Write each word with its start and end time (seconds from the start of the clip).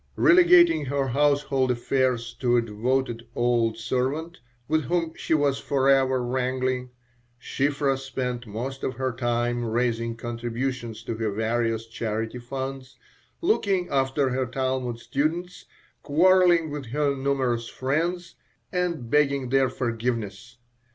Relegating 0.15 0.85
her 0.85 1.09
household 1.09 1.69
affairs 1.69 2.33
to 2.39 2.57
a 2.57 2.61
devoted 2.63 3.27
old 3.35 3.77
servant, 3.77 4.39
with 4.67 4.85
whom 4.85 5.13
she 5.15 5.35
was 5.35 5.59
forever 5.59 6.25
wrangling, 6.25 6.89
Shiphrah 7.39 7.99
spent 7.99 8.47
most 8.47 8.83
of 8.83 8.95
her 8.95 9.11
time 9.11 9.63
raising 9.63 10.15
contributions 10.15 11.03
to 11.03 11.13
her 11.17 11.29
various 11.31 11.85
charity 11.85 12.39
funds, 12.39 12.97
looking 13.41 13.89
after 13.89 14.31
her 14.31 14.47
Talmud 14.47 14.97
students, 14.97 15.65
quarreling 16.01 16.71
with 16.71 16.87
her 16.87 17.15
numerous 17.15 17.67
friends, 17.67 18.33
and 18.71 19.07
begging 19.07 19.49
their 19.49 19.69
forgiveness. 19.69 20.57